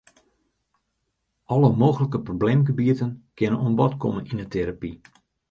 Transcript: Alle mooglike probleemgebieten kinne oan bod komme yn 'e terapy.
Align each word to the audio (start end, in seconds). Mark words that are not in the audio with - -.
Alle 1.45 1.69
mooglike 1.81 2.21
probleemgebieten 2.31 3.13
kinne 3.37 3.57
oan 3.61 3.77
bod 3.79 3.93
komme 4.01 4.21
yn 4.31 4.41
'e 4.43 4.47
terapy. 4.53 4.91